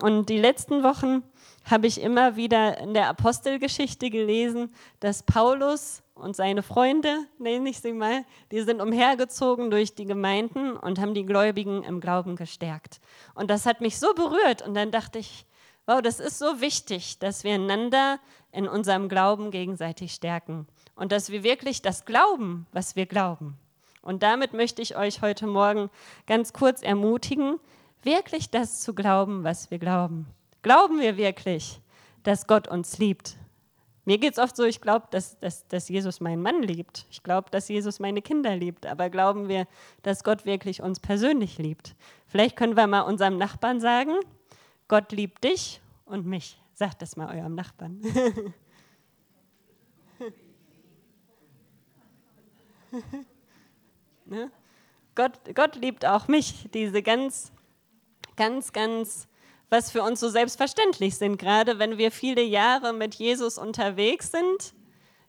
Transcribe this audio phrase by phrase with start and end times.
[0.00, 1.22] Und die letzten Wochen
[1.64, 7.80] habe ich immer wieder in der Apostelgeschichte gelesen, dass Paulus und seine Freunde, nenne ich
[7.80, 13.00] sie mal, die sind umhergezogen durch die Gemeinden und haben die Gläubigen im Glauben gestärkt.
[13.34, 15.46] Und das hat mich so berührt und dann dachte ich,
[15.86, 18.18] wow, das ist so wichtig, dass wir einander
[18.52, 23.58] in unserem Glauben gegenseitig stärken und dass wir wirklich das glauben, was wir glauben.
[24.02, 25.90] Und damit möchte ich euch heute Morgen
[26.26, 27.58] ganz kurz ermutigen,
[28.04, 30.26] wirklich das zu glauben, was wir glauben.
[30.62, 31.80] Glauben wir wirklich,
[32.22, 33.36] dass Gott uns liebt?
[34.06, 37.06] Mir geht es oft so, ich glaube, dass, dass, dass Jesus meinen Mann liebt.
[37.10, 38.84] Ich glaube, dass Jesus meine Kinder liebt.
[38.84, 39.66] Aber glauben wir,
[40.02, 41.96] dass Gott wirklich uns persönlich liebt?
[42.26, 44.12] Vielleicht können wir mal unserem Nachbarn sagen,
[44.88, 46.60] Gott liebt dich und mich.
[46.74, 48.02] Sagt das mal eurem Nachbarn.
[54.26, 54.50] ne?
[55.14, 56.68] Gott, Gott liebt auch mich.
[56.74, 57.52] Diese ganz,
[58.36, 59.28] ganz, ganz,
[59.70, 64.74] was für uns so selbstverständlich sind, gerade wenn wir viele Jahre mit Jesus unterwegs sind.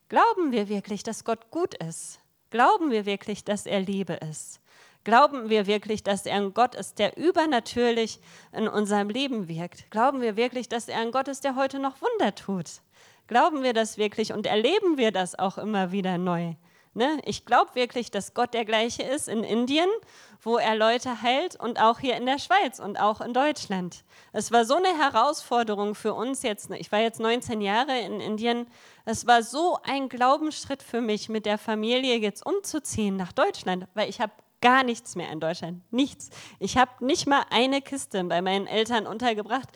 [0.10, 2.20] Glauben wir wirklich, dass Gott gut ist?
[2.52, 4.62] Glauben wir wirklich, dass er Liebe ist?
[5.04, 8.20] Glauben wir wirklich, dass er ein Gott ist, der übernatürlich
[8.52, 9.90] in unserem Leben wirkt?
[9.92, 12.82] Glauben wir wirklich, dass er ein Gott ist, der heute noch Wunder tut?
[13.28, 16.54] Glauben wir das wirklich und erleben wir das auch immer wieder neu?
[16.96, 17.20] Ne?
[17.26, 19.90] Ich glaube wirklich, dass Gott der gleiche ist in Indien,
[20.42, 24.06] wo er Leute heilt und auch hier in der Schweiz und auch in Deutschland.
[24.32, 26.72] Es war so eine Herausforderung für uns jetzt.
[26.72, 28.68] Ich war jetzt 19 Jahre in Indien.
[29.04, 34.10] Es war so ein Glaubensschritt für mich, mit der Familie jetzt umzuziehen nach Deutschland, weil
[34.10, 35.82] ich habe gar nichts mehr in Deutschland.
[35.92, 36.30] Nichts.
[36.60, 39.68] Ich habe nicht mal eine Kiste bei meinen Eltern untergebracht.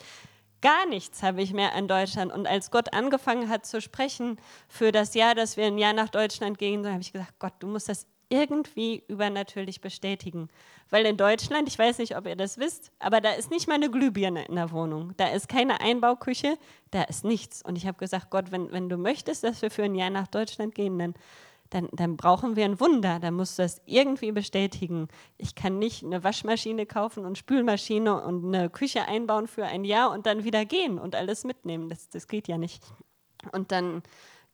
[0.61, 2.33] Gar nichts habe ich mehr in Deutschland.
[2.33, 6.09] Und als Gott angefangen hat zu sprechen für das Jahr, dass wir ein Jahr nach
[6.09, 10.49] Deutschland gehen, habe ich gesagt, Gott, du musst das irgendwie übernatürlich bestätigen.
[10.89, 13.75] Weil in Deutschland, ich weiß nicht, ob ihr das wisst, aber da ist nicht mal
[13.75, 15.13] eine Glühbirne in der Wohnung.
[15.17, 16.57] Da ist keine Einbauküche,
[16.91, 17.61] da ist nichts.
[17.63, 20.27] Und ich habe gesagt, Gott, wenn, wenn du möchtest, dass wir für ein Jahr nach
[20.27, 21.13] Deutschland gehen, dann
[21.69, 23.19] dann, dann brauchen wir ein Wunder.
[23.19, 25.07] Dann musst du das irgendwie bestätigen.
[25.37, 30.11] Ich kann nicht eine Waschmaschine kaufen und Spülmaschine und eine Küche einbauen für ein Jahr
[30.11, 31.89] und dann wieder gehen und alles mitnehmen.
[31.89, 32.83] Das, das geht ja nicht.
[33.51, 34.01] Und dann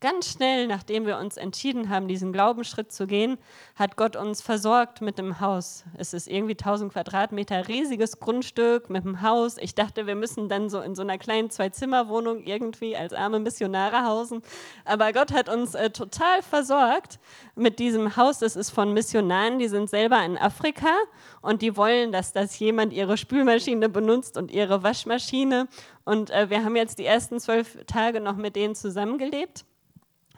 [0.01, 3.37] Ganz schnell, nachdem wir uns entschieden haben, diesen Glaubensschritt zu gehen,
[3.75, 5.85] hat Gott uns versorgt mit dem Haus.
[5.97, 9.57] Es ist irgendwie 1000 Quadratmeter riesiges Grundstück mit dem Haus.
[9.57, 14.05] Ich dachte, wir müssen dann so in so einer kleinen Zwei-Zimmer-Wohnung irgendwie als arme Missionare
[14.05, 14.41] hausen.
[14.83, 17.17] Aber Gott hat uns äh, total versorgt
[17.55, 18.39] mit diesem Haus.
[18.39, 20.93] Das ist von Missionaren, die sind selber in Afrika
[21.41, 25.69] und die wollen, dass das jemand ihre Spülmaschine benutzt und ihre Waschmaschine.
[26.03, 29.63] Und äh, wir haben jetzt die ersten zwölf Tage noch mit denen zusammengelebt.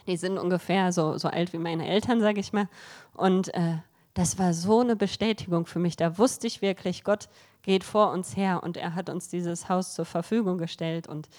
[0.08, 2.68] Die sind ungefähr so, so alt wie meine Eltern, sage ich mal.
[3.14, 3.78] Und äh,
[4.14, 5.96] das war so eine Bestätigung für mich.
[5.96, 7.30] Da wusste ich wirklich, Gott
[7.62, 11.08] geht vor uns her und er hat uns dieses Haus zur Verfügung gestellt.
[11.08, 11.30] Und,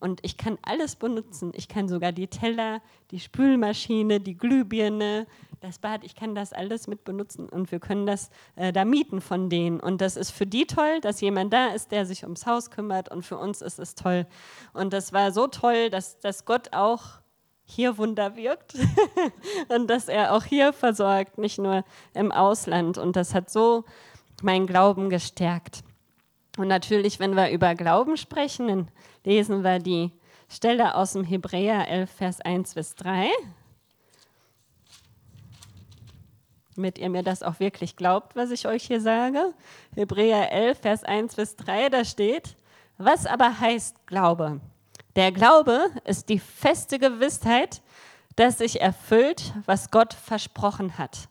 [0.00, 1.52] und ich kann alles benutzen.
[1.54, 2.80] Ich kann sogar die Teller,
[3.10, 5.26] die Spülmaschine, die Glühbirne,
[5.60, 9.20] das Bad, ich kann das alles mit benutzen und wir können das äh, da mieten
[9.20, 9.78] von denen.
[9.80, 13.10] Und das ist für die toll, dass jemand da ist, der sich ums Haus kümmert
[13.10, 14.26] und für uns ist es toll.
[14.72, 17.21] Und das war so toll, dass, dass Gott auch
[17.64, 18.74] hier Wunder wirkt
[19.68, 21.84] und dass er auch hier versorgt, nicht nur
[22.14, 22.98] im Ausland.
[22.98, 23.84] Und das hat so
[24.42, 25.82] meinen Glauben gestärkt.
[26.58, 28.88] Und natürlich, wenn wir über Glauben sprechen, dann
[29.24, 30.12] lesen wir die
[30.48, 33.30] Stelle aus dem Hebräer 11, Vers 1 bis 3.
[36.76, 39.54] Damit ihr mir das auch wirklich glaubt, was ich euch hier sage.
[39.94, 42.56] Hebräer 11, Vers 1 bis 3, da steht,
[42.98, 44.60] was aber heißt Glaube?
[45.16, 47.82] Der Glaube ist die feste Gewissheit,
[48.36, 51.28] dass sich erfüllt, was Gott versprochen hat.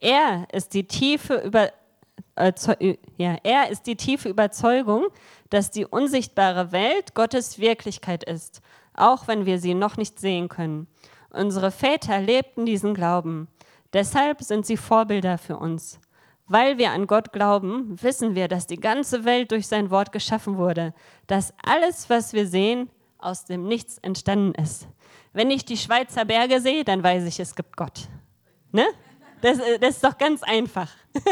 [0.00, 1.70] Er ist die tiefe Über
[2.34, 2.52] äh,
[3.16, 5.06] ja, er ist die tiefe Überzeugung,
[5.50, 8.60] dass die unsichtbare Welt Gottes Wirklichkeit ist,
[8.94, 10.86] auch wenn wir sie noch nicht sehen können.
[11.30, 13.48] Unsere Väter lebten diesen Glauben.
[13.92, 15.98] Deshalb sind sie Vorbilder für uns.
[16.46, 20.56] Weil wir an Gott glauben, wissen wir, dass die ganze Welt durch sein Wort geschaffen
[20.58, 20.92] wurde,
[21.26, 22.90] dass alles, was wir sehen,
[23.22, 24.88] aus dem Nichts entstanden ist.
[25.32, 28.08] Wenn ich die Schweizer Berge sehe, dann weiß ich, es gibt Gott.
[28.72, 28.86] Ne?
[29.40, 30.90] Das, äh, das ist doch ganz einfach.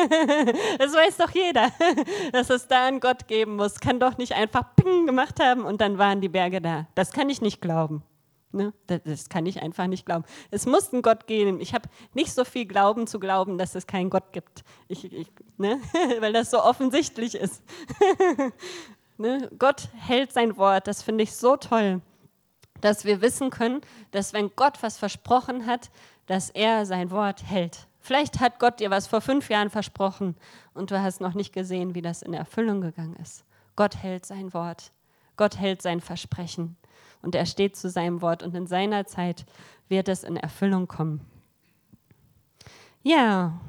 [0.79, 1.71] Das weiß doch jeder,
[2.33, 3.81] dass es da einen Gott geben muss.
[3.81, 6.87] Kann doch nicht einfach Ping gemacht haben und dann waren die Berge da.
[6.95, 8.03] Das kann ich nicht glauben.
[8.53, 8.73] Ne?
[8.87, 10.25] Das kann ich einfach nicht glauben.
[10.51, 11.61] Es muss einen Gott geben.
[11.61, 14.65] Ich habe nicht so viel Glauben zu glauben, dass es keinen Gott gibt.
[14.89, 15.81] Ich, ich, ne?
[16.21, 17.63] Weil das so offensichtlich ist.
[19.21, 19.51] Ne?
[19.59, 20.87] Gott hält sein Wort.
[20.87, 22.01] Das finde ich so toll,
[22.81, 23.83] dass wir wissen können,
[24.13, 25.91] dass wenn Gott was versprochen hat,
[26.25, 27.87] dass er sein Wort hält.
[28.01, 30.37] Vielleicht hat Gott dir was vor fünf Jahren versprochen
[30.73, 33.45] und du hast noch nicht gesehen, wie das in Erfüllung gegangen ist.
[33.77, 34.91] Gott hält sein Wort.
[35.37, 36.77] Gott hält sein Versprechen.
[37.21, 38.43] Und er steht zu seinem Wort.
[38.43, 39.45] Und in seiner Zeit
[39.89, 41.21] wird es in Erfüllung kommen.
[43.03, 43.61] Ja,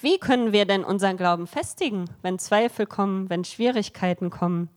[0.00, 4.68] wie können wir denn unseren Glauben festigen, wenn Zweifel kommen, wenn Schwierigkeiten kommen?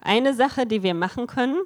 [0.00, 1.60] Eine Sache, die wir machen können,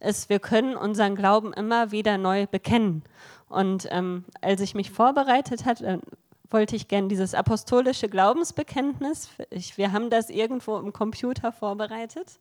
[0.00, 3.02] ist, wir können unseren Glauben immer wieder neu bekennen.
[3.48, 6.00] Und ähm, als ich mich vorbereitet hatte,
[6.50, 12.38] wollte ich gerne dieses apostolische Glaubensbekenntnis, ich, wir haben das irgendwo im Computer vorbereitet.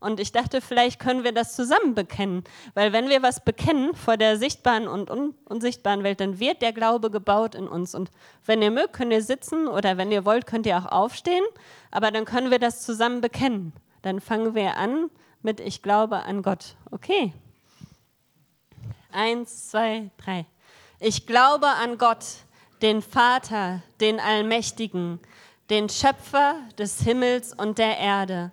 [0.00, 2.42] Und ich dachte, vielleicht können wir das zusammen bekennen.
[2.72, 6.72] Weil wenn wir was bekennen vor der sichtbaren und un unsichtbaren Welt, dann wird der
[6.72, 7.94] Glaube gebaut in uns.
[7.94, 8.10] Und
[8.46, 11.44] wenn ihr mögt, könnt ihr sitzen oder wenn ihr wollt, könnt ihr auch aufstehen.
[11.90, 13.74] Aber dann können wir das zusammen bekennen.
[14.00, 15.10] Dann fangen wir an
[15.42, 16.76] mit Ich glaube an Gott.
[16.90, 17.34] Okay.
[19.12, 20.46] Eins, zwei, drei.
[20.98, 22.24] Ich glaube an Gott,
[22.80, 25.20] den Vater, den Allmächtigen,
[25.68, 28.52] den Schöpfer des Himmels und der Erde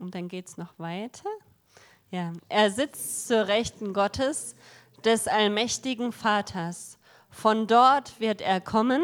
[0.00, 1.28] Und dann geht es noch weiter.
[2.10, 4.56] Ja, er sitzt zur Rechten Gottes,
[5.04, 6.98] des allmächtigen Vaters.
[7.30, 9.02] Von dort wird er kommen,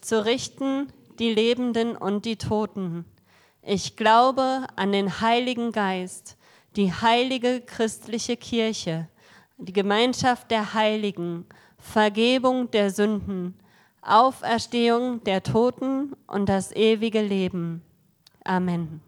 [0.00, 0.88] zu richten
[1.18, 3.04] die Lebenden und die Toten.
[3.62, 6.36] Ich glaube an den Heiligen Geist,
[6.74, 9.08] die heilige christliche Kirche,
[9.58, 11.46] die Gemeinschaft der Heiligen,
[11.78, 13.54] Vergebung der Sünden,
[14.00, 17.82] Auferstehung der Toten und das ewige Leben.
[18.44, 19.00] Amen.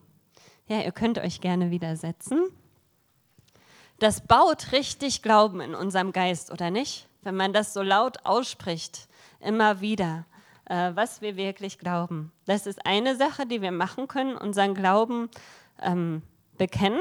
[0.66, 2.40] Ja, ihr könnt euch gerne widersetzen.
[3.99, 7.06] Das baut richtig Glauben in unserem Geist, oder nicht?
[7.22, 9.08] Wenn man das so laut ausspricht,
[9.40, 10.25] immer wieder,
[10.64, 12.32] äh, was wir wirklich glauben.
[12.46, 15.28] Das ist eine Sache, die wir machen können, unseren Glauben
[15.82, 16.22] ähm,
[16.56, 17.00] bekennen,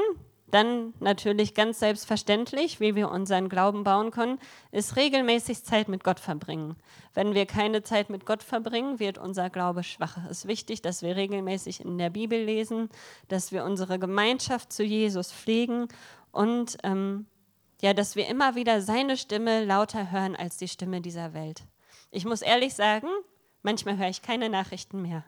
[0.54, 4.38] dann natürlich ganz selbstverständlich, wie wir unseren Glauben bauen können,
[4.70, 6.76] ist regelmäßig Zeit mit Gott verbringen.
[7.12, 10.16] Wenn wir keine Zeit mit Gott verbringen, wird unser Glaube schwach.
[10.30, 12.88] Es ist wichtig, dass wir regelmäßig in der Bibel lesen,
[13.26, 15.88] dass wir unsere Gemeinschaft zu Jesus pflegen
[16.30, 17.26] und ähm,
[17.82, 21.64] ja, dass wir immer wieder seine Stimme lauter hören als die Stimme dieser Welt.
[22.12, 23.08] Ich muss ehrlich sagen,
[23.62, 25.24] manchmal höre ich keine Nachrichten mehr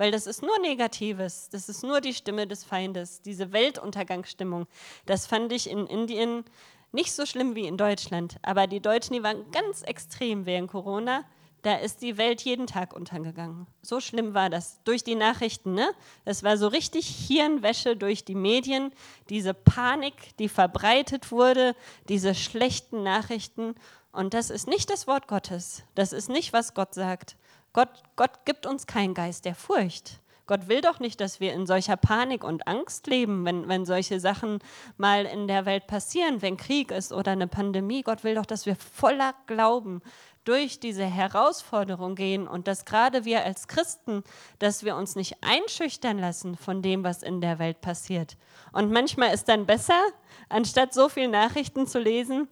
[0.00, 4.66] weil das ist nur Negatives, das ist nur die Stimme des Feindes, diese Weltuntergangsstimmung.
[5.04, 6.42] Das fand ich in Indien
[6.90, 11.24] nicht so schlimm wie in Deutschland, aber die Deutschen, die waren ganz extrem während Corona.
[11.60, 13.66] Da ist die Welt jeden Tag untergegangen.
[13.82, 14.82] So schlimm war das.
[14.84, 15.90] Durch die Nachrichten, ne?
[16.24, 18.92] Das war so richtig Hirnwäsche durch die Medien,
[19.28, 21.76] diese Panik, die verbreitet wurde,
[22.08, 23.74] diese schlechten Nachrichten.
[24.12, 25.82] Und das ist nicht das Wort Gottes.
[25.94, 27.36] Das ist nicht, was Gott sagt.
[27.72, 30.20] Gott, Gott gibt uns keinen Geist der Furcht.
[30.50, 34.18] Gott will doch nicht, dass wir in solcher Panik und Angst leben, wenn, wenn solche
[34.18, 34.58] Sachen
[34.96, 38.02] mal in der Welt passieren, wenn Krieg ist oder eine Pandemie.
[38.02, 40.02] Gott will doch, dass wir voller Glauben
[40.44, 44.24] durch diese Herausforderung gehen und dass gerade wir als Christen,
[44.58, 48.36] dass wir uns nicht einschüchtern lassen von dem, was in der Welt passiert.
[48.72, 50.00] Und manchmal ist dann besser,
[50.48, 52.48] anstatt so viele Nachrichten zu lesen,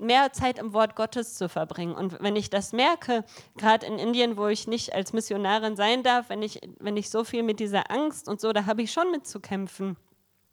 [0.00, 1.94] mehr Zeit im Wort Gottes zu verbringen.
[1.94, 3.24] Und wenn ich das merke,
[3.56, 7.24] gerade in Indien, wo ich nicht als Missionarin sein darf, wenn ich, wenn ich so
[7.24, 9.96] viel mit dieser Angst und so, da habe ich schon mit zu kämpfen.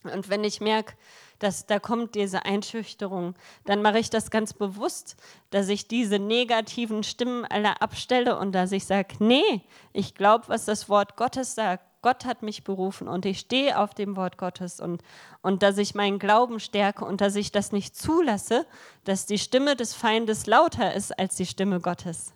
[0.03, 0.93] Und wenn ich merke,
[1.39, 3.35] dass da kommt diese Einschüchterung,
[3.65, 5.15] dann mache ich das ganz bewusst,
[5.49, 9.61] dass ich diese negativen Stimmen alle abstelle und dass ich sage, nee,
[9.93, 11.86] ich glaube, was das Wort Gottes sagt.
[12.01, 15.01] Gott hat mich berufen und ich stehe auf dem Wort Gottes und,
[15.41, 18.65] und dass ich meinen Glauben stärke und dass ich das nicht zulasse,
[19.03, 22.33] dass die Stimme des Feindes lauter ist als die Stimme Gottes.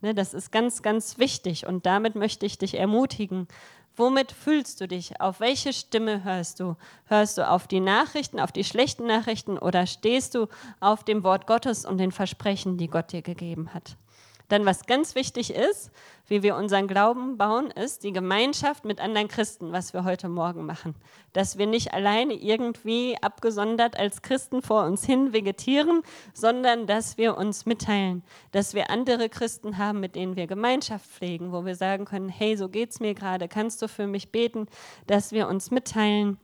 [0.00, 3.48] Ne, das ist ganz, ganz wichtig und damit möchte ich dich ermutigen.
[3.96, 5.20] Womit fühlst du dich?
[5.20, 6.76] Auf welche Stimme hörst du?
[7.06, 10.46] Hörst du auf die Nachrichten, auf die schlechten Nachrichten oder stehst du
[10.78, 13.96] auf dem Wort Gottes und den Versprechen, die Gott dir gegeben hat?
[14.50, 15.92] Dann, was ganz wichtig ist,
[16.26, 20.66] wie wir unseren Glauben bauen, ist die Gemeinschaft mit anderen Christen, was wir heute Morgen
[20.66, 20.96] machen.
[21.32, 26.02] Dass wir nicht alleine irgendwie abgesondert als Christen vor uns hin vegetieren,
[26.34, 31.52] sondern dass wir uns mitteilen, dass wir andere Christen haben, mit denen wir Gemeinschaft pflegen,
[31.52, 34.66] wo wir sagen können, hey, so geht's mir gerade, kannst du für mich beten,
[35.06, 36.38] dass wir uns mitteilen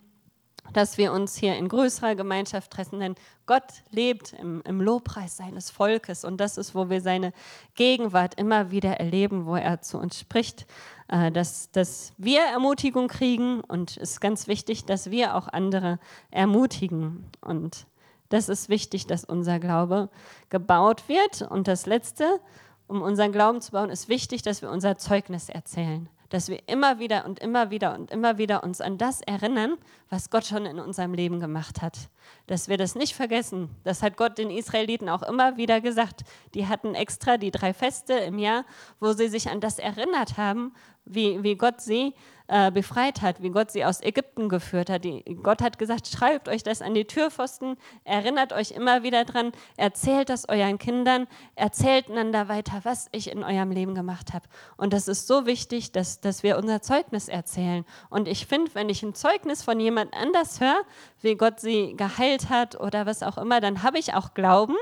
[0.76, 3.14] dass wir uns hier in größerer Gemeinschaft treffen, denn
[3.46, 7.32] Gott lebt im, im, Lobpreis seines Volkes und das ist, wo wir seine
[7.76, 10.66] Gegenwart immer wieder erleben, wo er zu uns spricht,
[11.08, 15.98] äh, dass, dass wir Ermutigung kriegen und es ist ganz wichtig, dass wir auch andere
[16.30, 17.86] ermutigen und
[18.28, 20.10] das ist wichtig, dass unser Glaube
[20.50, 22.40] gebaut wird und das Letzte,
[22.86, 26.98] um unseren Glauben zu bauen, ist wichtig, dass wir unser Zeugnis erzählen dass wir immer
[26.98, 29.76] wieder und immer wieder und immer wieder uns an das erinnern,
[30.10, 32.08] was Gott schon in unserem Leben gemacht hat.
[32.46, 33.70] Dass wir das nicht vergessen.
[33.84, 36.22] Das hat Gott den Israeliten auch immer wieder gesagt.
[36.54, 38.64] Die hatten extra die drei Feste im Jahr,
[39.00, 42.14] wo sie sich an das erinnert haben, wie, wie Gott sie
[42.48, 45.04] äh, befreit hat, wie Gott sie aus Ägypten geführt hat.
[45.04, 49.52] Die, Gott hat gesagt, schreibt euch das an die Türpfosten, erinnert euch immer wieder dran,
[49.76, 54.46] erzählt das euren Kindern, erzählt einander weiter, was ich in eurem Leben gemacht habe.
[54.76, 57.84] Und das ist so wichtig, dass, dass wir unser Zeugnis erzählen.
[58.10, 60.82] Und ich finde, wenn ich ein Zeugnis von jemand anders höre,
[61.20, 64.76] wie Gott sie geheilt hat oder was auch immer, dann habe ich auch Glauben,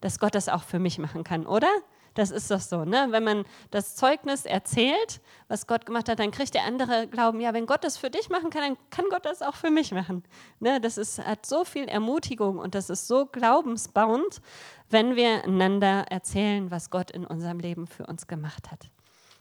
[0.00, 1.68] dass Gott das auch für mich machen kann, oder?
[2.14, 3.08] Das ist doch so, ne?
[3.10, 7.54] Wenn man das Zeugnis erzählt, was Gott gemacht hat, dann kriegt der andere Glauben, ja,
[7.54, 10.24] wenn Gott das für dich machen kann, dann kann Gott das auch für mich machen.
[10.58, 10.80] Ne?
[10.80, 14.40] Das ist, hat so viel Ermutigung und das ist so glaubensbauend,
[14.88, 18.90] wenn wir einander erzählen, was Gott in unserem Leben für uns gemacht hat.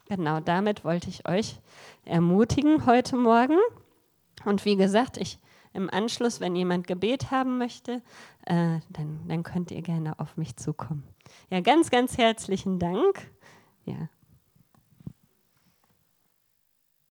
[0.08, 1.60] Genau, damit wollte ich euch
[2.06, 3.58] ermutigen heute Morgen.
[4.46, 5.40] Und wie gesagt, ich
[5.74, 8.02] im Anschluss, wenn jemand Gebet haben möchte,
[8.46, 11.04] äh, dann, dann könnt ihr gerne auf mich zukommen.
[11.50, 13.32] Ja, ganz, ganz herzlichen Dank.
[13.86, 14.10] Ja.